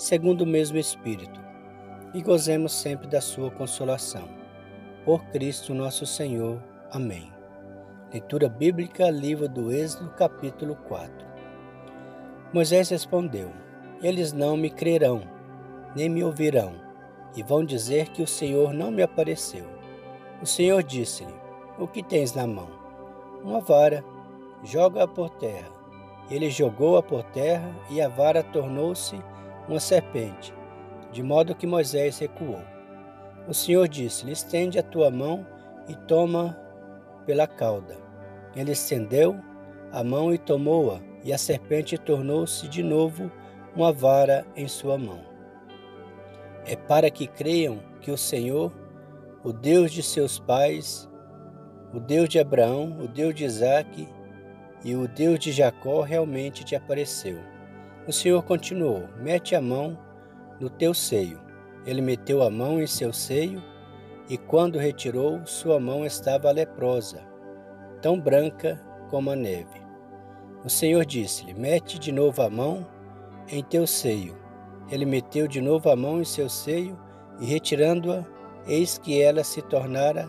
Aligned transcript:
segundo 0.00 0.42
o 0.44 0.46
mesmo 0.46 0.78
Espírito, 0.78 1.38
e 2.14 2.22
gozemos 2.22 2.72
sempre 2.72 3.06
da 3.06 3.20
sua 3.20 3.50
consolação. 3.50 4.26
Por 5.04 5.22
Cristo 5.26 5.74
nosso 5.74 6.06
Senhor. 6.06 6.58
Amém. 6.90 7.30
Leitura 8.10 8.48
bíblica, 8.48 9.10
livro 9.10 9.46
do 9.46 9.70
Êxodo, 9.70 10.08
capítulo 10.12 10.74
4. 10.88 11.12
Moisés 12.50 12.88
respondeu: 12.88 13.52
Eles 14.02 14.32
não 14.32 14.56
me 14.56 14.70
crerão, 14.70 15.20
nem 15.94 16.08
me 16.08 16.24
ouvirão, 16.24 16.72
e 17.36 17.42
vão 17.42 17.62
dizer 17.62 18.08
que 18.08 18.22
o 18.22 18.26
Senhor 18.26 18.72
não 18.72 18.90
me 18.90 19.02
apareceu. 19.02 19.66
O 20.40 20.46
Senhor 20.46 20.82
disse-lhe: 20.82 21.34
O 21.78 21.86
que 21.86 22.02
tens 22.02 22.34
na 22.34 22.46
mão? 22.46 22.70
Uma 23.44 23.60
vara. 23.60 24.02
Joga-a 24.64 25.06
por 25.06 25.28
terra. 25.28 25.68
Ele 26.30 26.48
jogou-a 26.48 27.02
por 27.02 27.22
terra, 27.22 27.70
e 27.90 28.00
a 28.00 28.08
vara 28.08 28.42
tornou-se 28.42 29.22
uma 29.70 29.80
serpente, 29.80 30.52
de 31.12 31.22
modo 31.22 31.54
que 31.54 31.66
Moisés 31.66 32.18
recuou. 32.18 32.60
O 33.46 33.54
Senhor 33.54 33.88
disse-lhe: 33.88 34.32
Estende 34.32 34.78
a 34.78 34.82
tua 34.82 35.10
mão 35.10 35.46
e 35.88 35.94
toma 35.94 36.58
pela 37.24 37.46
cauda. 37.46 37.96
Ele 38.54 38.72
estendeu 38.72 39.38
a 39.92 40.02
mão 40.02 40.34
e 40.34 40.38
tomou-a, 40.38 41.00
e 41.22 41.32
a 41.32 41.38
serpente 41.38 41.96
tornou-se 41.96 42.66
de 42.68 42.82
novo 42.82 43.30
uma 43.74 43.92
vara 43.92 44.44
em 44.56 44.66
sua 44.66 44.98
mão. 44.98 45.20
É 46.66 46.74
para 46.74 47.10
que 47.10 47.26
creiam 47.26 47.80
que 48.00 48.10
o 48.10 48.18
Senhor, 48.18 48.72
o 49.44 49.52
Deus 49.52 49.92
de 49.92 50.02
seus 50.02 50.38
pais, 50.38 51.08
o 51.94 52.00
Deus 52.00 52.28
de 52.28 52.38
Abraão, 52.38 52.98
o 53.00 53.06
Deus 53.06 53.34
de 53.34 53.44
Isaque 53.44 54.08
e 54.84 54.94
o 54.94 55.06
Deus 55.06 55.38
de 55.38 55.52
Jacó 55.52 56.02
realmente 56.02 56.64
te 56.64 56.74
apareceu. 56.74 57.49
O 58.10 58.12
Senhor 58.12 58.42
continuou: 58.42 59.04
Mete 59.18 59.54
a 59.54 59.60
mão 59.60 59.96
no 60.58 60.68
teu 60.68 60.92
seio. 60.92 61.40
Ele 61.86 62.02
meteu 62.02 62.42
a 62.42 62.50
mão 62.50 62.82
em 62.82 62.86
seu 62.88 63.12
seio, 63.12 63.62
e 64.28 64.36
quando 64.36 64.80
retirou, 64.80 65.46
sua 65.46 65.78
mão 65.78 66.04
estava 66.04 66.50
leprosa, 66.50 67.22
tão 68.02 68.18
branca 68.18 68.82
como 69.08 69.30
a 69.30 69.36
neve. 69.36 69.80
O 70.64 70.68
Senhor 70.68 71.06
disse-lhe: 71.06 71.54
Mete 71.54 72.00
de 72.00 72.10
novo 72.10 72.42
a 72.42 72.50
mão 72.50 72.84
em 73.46 73.62
teu 73.62 73.86
seio. 73.86 74.36
Ele 74.90 75.06
meteu 75.06 75.46
de 75.46 75.60
novo 75.60 75.88
a 75.88 75.94
mão 75.94 76.20
em 76.20 76.24
seu 76.24 76.48
seio, 76.48 76.98
e 77.38 77.46
retirando-a, 77.46 78.24
eis 78.66 78.98
que 78.98 79.22
ela 79.22 79.44
se 79.44 79.62
tornara 79.62 80.28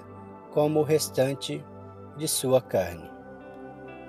como 0.51 0.81
o 0.81 0.83
restante 0.83 1.65
de 2.15 2.27
sua 2.27 2.61
carne. 2.61 3.09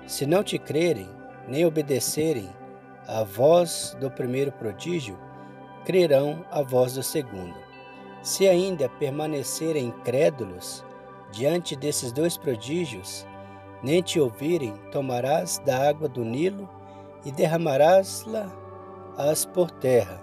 Se 0.05 0.27
não 0.27 0.43
te 0.43 0.59
crerem, 0.59 1.09
nem 1.47 1.65
obedecerem, 1.65 2.47
a 3.07 3.23
voz 3.23 3.95
do 3.99 4.09
primeiro 4.09 4.51
prodígio, 4.51 5.17
crerão 5.85 6.45
a 6.49 6.61
voz 6.61 6.93
do 6.93 7.03
segundo. 7.03 7.55
Se 8.21 8.47
ainda 8.47 8.87
permanecerem 8.87 9.87
incrédulos 9.87 10.85
diante 11.31 11.75
desses 11.75 12.11
dois 12.11 12.37
prodígios, 12.37 13.27
nem 13.81 14.01
te 14.01 14.19
ouvirem, 14.19 14.73
tomarás 14.91 15.59
da 15.65 15.89
água 15.89 16.07
do 16.07 16.23
Nilo 16.23 16.69
e 17.25 17.31
derramarás-la 17.31 18.49
as 19.17 19.45
por 19.45 19.69
terra. 19.69 20.21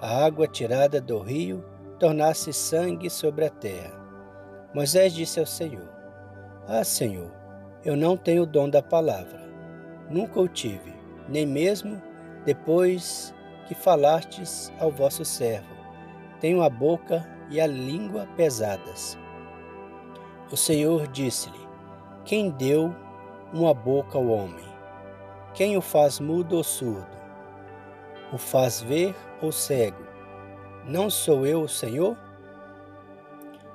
A 0.00 0.24
água 0.24 0.46
tirada 0.46 1.00
do 1.00 1.18
rio 1.18 1.62
tornasse 1.98 2.52
sangue 2.54 3.10
sobre 3.10 3.44
a 3.44 3.50
terra. 3.50 4.00
Moisés 4.72 5.12
disse 5.12 5.38
ao 5.38 5.44
Senhor: 5.44 5.88
Ah, 6.66 6.82
Senhor, 6.82 7.30
eu 7.84 7.94
não 7.94 8.16
tenho 8.16 8.44
o 8.44 8.46
dom 8.46 8.70
da 8.70 8.82
palavra, 8.82 9.46
nunca 10.08 10.40
o 10.40 10.48
tive 10.48 10.99
nem 11.28 11.46
mesmo 11.46 12.00
depois 12.44 13.34
que 13.66 13.74
falastes 13.74 14.72
ao 14.78 14.90
vosso 14.90 15.24
servo. 15.24 15.74
Tenho 16.40 16.62
a 16.62 16.70
boca 16.70 17.26
e 17.50 17.60
a 17.60 17.66
língua 17.66 18.26
pesadas. 18.36 19.18
O 20.50 20.56
Senhor 20.56 21.06
disse-lhe: 21.08 21.68
Quem 22.24 22.50
deu 22.50 22.94
uma 23.52 23.74
boca 23.74 24.18
ao 24.18 24.26
homem? 24.26 24.64
Quem 25.54 25.76
o 25.76 25.80
faz 25.80 26.18
mudo 26.18 26.56
ou 26.56 26.64
surdo? 26.64 27.20
O 28.32 28.38
faz 28.38 28.80
ver 28.80 29.14
ou 29.42 29.52
cego? 29.52 30.02
Não 30.84 31.10
sou 31.10 31.46
eu 31.46 31.62
o 31.62 31.68
Senhor? 31.68 32.16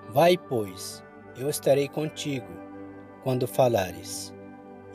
Vai, 0.09 0.37
pois, 0.37 1.03
eu 1.37 1.49
estarei 1.49 1.87
contigo 1.87 2.47
quando 3.23 3.47
falares, 3.47 4.33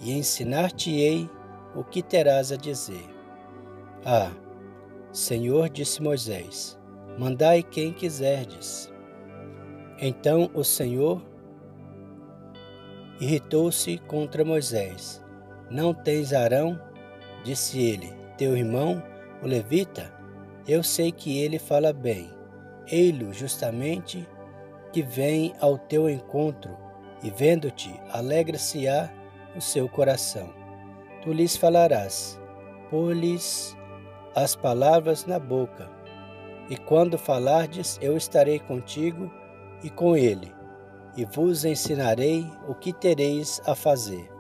e 0.01 0.13
ensinar-te-ei 0.13 1.29
o 1.75 1.85
que 1.85 2.03
terás 2.03 2.51
a 2.51 2.57
dizer? 2.57 3.09
Ah, 4.05 4.31
Senhor, 5.13 5.69
disse 5.69 6.03
Moisés, 6.03 6.79
mandai 7.19 7.63
quem 7.63 7.93
quiserdes. 7.93 8.93
Então 9.99 10.51
o 10.55 10.65
Senhor 10.65 11.23
irritou-se 13.21 13.99
contra 13.99 14.45
Moisés. 14.45 15.23
Não 15.71 15.93
tens 15.93 16.33
Arão? 16.33 16.81
Disse 17.45 17.81
ele, 17.81 18.13
teu 18.37 18.57
irmão, 18.57 19.03
o 19.43 19.47
levita? 19.47 20.13
Eu 20.67 20.83
sei 20.83 21.13
que 21.13 21.39
ele 21.39 21.59
fala 21.59 21.93
bem. 21.93 22.31
Ei-lo 22.87 23.33
justamente 23.33 24.27
que 24.93 25.03
vem 25.03 25.55
ao 25.61 25.79
teu 25.79 26.11
encontro, 26.11 26.77
e 27.23 27.31
vendo-te, 27.31 27.95
alegra-se-á 28.11 29.13
o 29.55 29.61
seu 29.61 29.89
coração 29.89 30.60
tu 31.23 31.33
lhes 31.33 31.57
falarás, 31.57 32.41
pôr-lhes 32.91 33.77
as 34.35 34.57
palavras 34.57 35.27
na 35.27 35.39
boca. 35.39 35.91
E 36.69 36.77
quando 36.77 37.19
falardes, 37.19 37.99
eu 38.01 38.17
estarei 38.17 38.59
contigo 38.59 39.31
e 39.83 39.91
com 39.91 40.17
ele, 40.17 40.55
e 41.17 41.25
vos 41.25 41.65
ensinarei 41.65 42.47
o 42.69 42.75
que 42.75 42.93
tereis 42.93 43.61
a 43.67 43.75
fazer. 43.75 44.31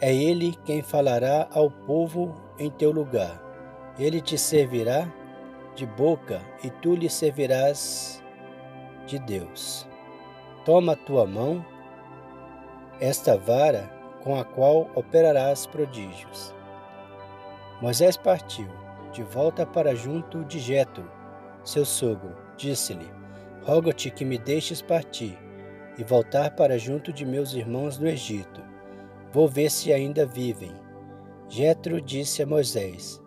É 0.00 0.14
ele 0.14 0.54
quem 0.64 0.82
falará 0.82 1.48
ao 1.52 1.70
povo 1.70 2.34
em 2.58 2.70
teu 2.70 2.90
lugar. 2.90 3.42
Ele 3.98 4.20
te 4.20 4.36
servirá 4.36 5.10
de 5.74 5.86
boca 5.86 6.40
e 6.62 6.70
tu 6.70 6.94
lhe 6.94 7.08
servirás 7.08 8.22
de 9.06 9.18
Deus. 9.18 9.86
Toma 10.64 10.92
a 10.92 10.96
tua 10.96 11.26
mão, 11.26 11.64
esta 13.00 13.36
vara 13.36 13.95
com 14.26 14.36
a 14.36 14.44
qual 14.44 14.90
operarás 14.96 15.66
prodígios. 15.66 16.52
Moisés 17.80 18.16
partiu, 18.16 18.66
de 19.12 19.22
volta 19.22 19.64
para 19.64 19.94
junto 19.94 20.44
de 20.44 20.58
Jetro, 20.58 21.08
seu 21.62 21.84
sogro. 21.84 22.34
Disse-lhe: 22.56 23.08
Rogo-te 23.62 24.10
que 24.10 24.24
me 24.24 24.36
deixes 24.36 24.82
partir 24.82 25.38
e 25.96 26.02
voltar 26.02 26.56
para 26.56 26.76
junto 26.76 27.12
de 27.12 27.24
meus 27.24 27.54
irmãos 27.54 28.00
no 28.00 28.08
Egito. 28.08 28.60
Vou 29.32 29.46
ver 29.46 29.70
se 29.70 29.92
ainda 29.92 30.26
vivem. 30.26 30.72
Jetro 31.48 32.00
disse 32.00 32.42
a 32.42 32.46
Moisés: 32.46 33.22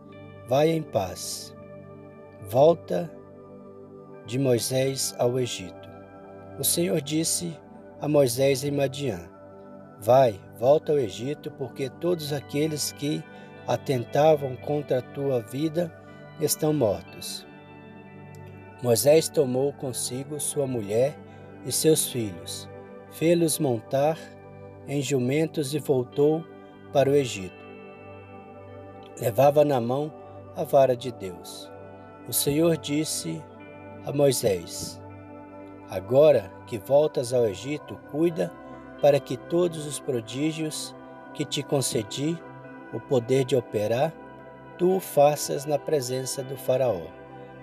Vai 0.49 0.67
em 0.67 0.81
paz. 0.81 1.55
Volta 2.49 3.09
de 4.25 4.37
Moisés 4.37 5.15
ao 5.17 5.39
Egito. 5.39 5.89
O 6.59 6.63
Senhor 6.65 6.99
disse 6.99 7.57
a 8.01 8.07
Moisés 8.09 8.65
em 8.65 8.71
Madian: 8.71 9.38
Vai, 10.01 10.39
volta 10.57 10.93
ao 10.93 10.97
Egito, 10.97 11.51
porque 11.51 11.89
todos 11.89 12.31
aqueles 12.31 12.93
que 12.93 13.21
atentavam 13.67 14.55
contra 14.55 14.99
a 14.99 15.01
tua 15.01 15.41
vida 15.41 15.93
estão 16.39 16.71
mortos. 16.73 17.45
Moisés 18.81 19.27
tomou 19.27 19.73
consigo 19.73 20.39
sua 20.39 20.65
mulher 20.65 21.19
e 21.65 21.71
seus 21.71 22.09
filhos, 22.09 22.69
fê-los 23.11 23.59
montar 23.59 24.17
em 24.87 25.01
jumentos 25.01 25.73
e 25.73 25.79
voltou 25.79 26.45
para 26.93 27.09
o 27.09 27.15
Egito. 27.15 27.59
Levava 29.19 29.65
na 29.65 29.81
mão 29.81 30.13
a 30.55 30.63
vara 30.63 30.95
de 30.95 31.11
Deus. 31.11 31.69
O 32.25 32.31
Senhor 32.31 32.77
disse 32.77 33.43
a 34.05 34.13
Moisés: 34.13 35.01
Agora 35.89 36.49
que 36.67 36.77
voltas 36.77 37.33
ao 37.33 37.45
Egito, 37.45 37.97
cuida 38.09 38.49
para 39.01 39.19
que 39.19 39.37
todos 39.37 39.85
os 39.85 39.99
prodígios 39.99 40.95
que 41.33 41.45
te 41.45 41.63
concedi 41.63 42.37
o 42.93 42.99
poder 42.99 43.45
de 43.45 43.55
operar, 43.55 44.13
tu 44.77 44.95
o 44.95 44.99
faças 44.99 45.65
na 45.65 45.77
presença 45.77 46.43
do 46.43 46.57
Faraó, 46.57 47.07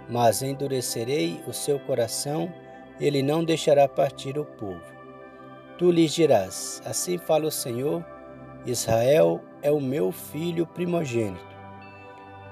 mas 0.08 0.42
endurecerei 0.42 1.42
o 1.46 1.52
seu 1.52 1.78
coração, 1.80 2.52
ele 3.00 3.22
não 3.22 3.44
deixará 3.44 3.88
partir 3.88 4.38
o 4.38 4.44
povo. 4.44 4.82
Tu 5.78 5.90
lhes 5.90 6.12
dirás: 6.12 6.80
Assim 6.84 7.18
fala 7.18 7.46
o 7.46 7.50
Senhor, 7.50 8.04
Israel 8.64 9.40
é 9.62 9.70
o 9.70 9.80
meu 9.80 10.12
filho 10.12 10.66
primogênito. 10.66 11.44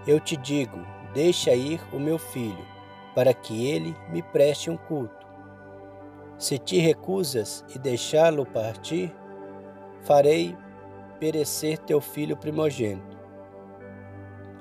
Eu 0.07 0.21
te 0.21 0.37
digo: 0.37 0.79
deixa 1.15 1.55
ir 1.55 1.81
o 1.93 1.99
meu 1.99 2.19
filho, 2.19 2.67
para 3.15 3.33
que 3.33 3.67
ele 3.67 3.97
me 4.11 4.23
preste 4.23 4.69
um 4.69 4.77
culto. 4.77 5.24
Se 6.45 6.59
te 6.59 6.79
recusas 6.79 7.65
e 7.75 7.79
deixá-lo 7.79 8.45
partir, 8.45 9.11
farei 10.03 10.55
perecer 11.19 11.79
teu 11.79 12.03
filho 12.03 12.37
primogênito. 12.37 13.17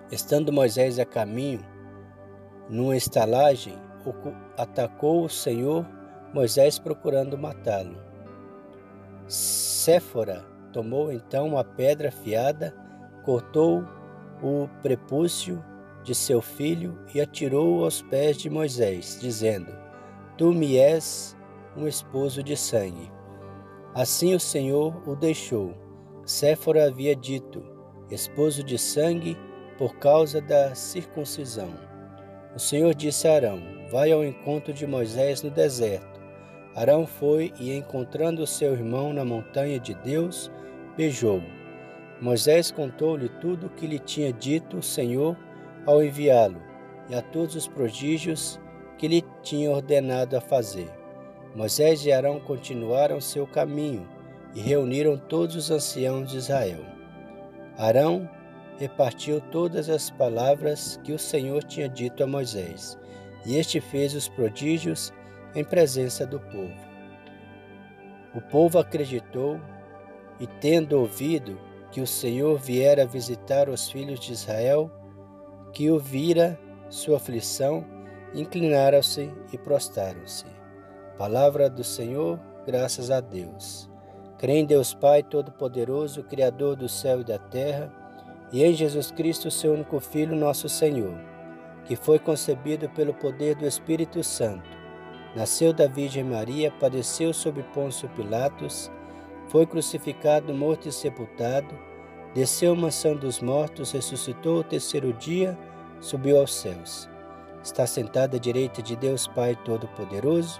Estando 0.09 0.53
Moisés 0.53 0.97
a 0.97 1.03
caminho, 1.03 1.59
numa 2.69 2.95
estalagem, 2.95 3.73
atacou 4.57 5.25
o 5.25 5.29
Senhor 5.29 5.85
Moisés 6.33 6.79
procurando 6.79 7.37
matá-lo. 7.37 7.97
Séfora 9.27 10.45
tomou 10.71 11.11
então 11.11 11.49
uma 11.49 11.65
pedra 11.65 12.07
afiada, 12.07 12.73
cortou 13.25 13.83
o 14.41 14.69
prepúcio 14.81 15.61
de 16.01 16.15
seu 16.15 16.41
filho 16.41 16.97
e 17.13 17.19
atirou-o 17.19 17.83
aos 17.83 18.01
pés 18.01 18.37
de 18.37 18.49
Moisés, 18.49 19.17
dizendo: 19.19 19.75
Tu 20.37 20.53
me 20.53 20.77
és 20.77 21.32
um 21.77 21.87
esposo 21.87 22.43
de 22.43 22.55
sangue. 22.55 23.11
Assim 23.93 24.33
o 24.33 24.39
Senhor 24.39 24.93
o 25.07 25.15
deixou. 25.15 25.73
Séfora 26.25 26.85
havia 26.87 27.15
dito: 27.15 27.63
esposo 28.09 28.63
de 28.63 28.77
sangue, 28.77 29.37
por 29.77 29.95
causa 29.97 30.41
da 30.41 30.73
circuncisão. 30.75 31.73
O 32.55 32.59
Senhor 32.59 32.93
disse 32.93 33.27
a 33.27 33.35
Arão: 33.35 33.61
Vai 33.91 34.11
ao 34.11 34.23
encontro 34.23 34.73
de 34.73 34.85
Moisés 34.85 35.41
no 35.41 35.49
deserto. 35.49 36.21
Arão 36.75 37.05
foi 37.05 37.53
e, 37.59 37.71
encontrando 37.75 38.47
seu 38.47 38.73
irmão 38.73 39.13
na 39.13 39.23
montanha 39.23 39.79
de 39.79 39.93
Deus, 39.95 40.51
beijou-o. 40.97 41.43
Moisés 42.19 42.71
contou-lhe 42.71 43.29
tudo 43.29 43.67
o 43.67 43.69
que 43.69 43.85
lhe 43.85 43.99
tinha 43.99 44.31
dito 44.31 44.77
o 44.77 44.83
Senhor 44.83 45.37
ao 45.85 46.03
enviá-lo 46.03 46.61
e 47.09 47.15
a 47.15 47.21
todos 47.21 47.55
os 47.55 47.67
prodígios 47.67 48.59
que 48.97 49.07
lhe 49.07 49.23
tinha 49.41 49.69
ordenado 49.69 50.37
a 50.37 50.41
fazer. 50.41 51.02
Moisés 51.55 52.05
e 52.05 52.11
Arão 52.11 52.39
continuaram 52.39 53.21
seu 53.21 53.45
caminho 53.45 54.07
e 54.55 54.59
reuniram 54.59 55.17
todos 55.17 55.55
os 55.55 55.71
anciãos 55.71 56.31
de 56.31 56.37
Israel. 56.37 56.83
Arão 57.77 58.29
repartiu 58.79 59.39
todas 59.39 59.89
as 59.89 60.09
palavras 60.09 60.99
que 61.03 61.11
o 61.11 61.19
Senhor 61.19 61.63
tinha 61.63 61.87
dito 61.87 62.23
a 62.23 62.27
Moisés, 62.27 62.97
e 63.45 63.55
este 63.55 63.79
fez 63.79 64.15
os 64.15 64.27
prodígios 64.27 65.13
em 65.53 65.63
presença 65.63 66.25
do 66.25 66.39
povo. 66.39 66.73
O 68.33 68.41
povo 68.41 68.79
acreditou 68.79 69.59
e, 70.39 70.47
tendo 70.47 70.99
ouvido 70.99 71.59
que 71.91 72.01
o 72.01 72.07
Senhor 72.07 72.57
viera 72.57 73.05
visitar 73.05 73.69
os 73.69 73.89
filhos 73.91 74.19
de 74.19 74.33
Israel, 74.33 74.91
que 75.71 75.91
o 75.91 75.99
vira 75.99 76.59
sua 76.89 77.17
aflição, 77.17 77.85
inclinaram-se 78.33 79.31
e 79.51 79.57
prostaram-se. 79.57 80.62
Palavra 81.17 81.69
do 81.69 81.83
Senhor, 81.83 82.39
graças 82.65 83.11
a 83.11 83.21
Deus. 83.21 83.87
Crê 84.39 84.53
em 84.53 84.65
Deus 84.65 84.95
Pai 84.95 85.21
Todo-Poderoso, 85.21 86.23
Criador 86.23 86.75
do 86.75 86.89
céu 86.89 87.21
e 87.21 87.23
da 87.23 87.37
terra, 87.37 87.93
e 88.51 88.63
em 88.63 88.73
Jesus 88.73 89.11
Cristo, 89.11 89.51
seu 89.51 89.73
único 89.73 89.99
Filho, 89.99 90.35
nosso 90.35 90.67
Senhor, 90.67 91.15
que 91.85 91.95
foi 91.95 92.17
concebido 92.17 92.89
pelo 92.89 93.13
poder 93.13 93.55
do 93.55 93.67
Espírito 93.67 94.23
Santo, 94.23 94.67
nasceu 95.35 95.71
da 95.71 95.87
Virgem 95.87 96.23
Maria, 96.23 96.71
padeceu 96.79 97.31
sob 97.31 97.61
Pôncio 97.75 98.09
Pilatos, 98.09 98.91
foi 99.49 99.67
crucificado, 99.67 100.51
morto 100.51 100.89
e 100.89 100.91
sepultado, 100.91 101.77
desceu 102.33 102.73
à 102.73 102.75
mansão 102.75 103.15
dos 103.15 103.39
mortos, 103.39 103.91
ressuscitou 103.91 104.61
o 104.61 104.63
terceiro 104.63 105.13
dia, 105.13 105.55
subiu 106.01 106.39
aos 106.39 106.55
céus. 106.55 107.07
Está 107.63 107.85
sentado 107.85 108.35
à 108.35 108.39
direita 108.39 108.81
de 108.81 108.95
Deus 108.95 109.27
Pai 109.27 109.55
Todo-Poderoso, 109.63 110.59